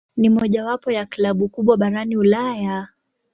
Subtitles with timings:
[0.17, 2.87] Ni mojawapo ya klabu kubwa barani Ulaya.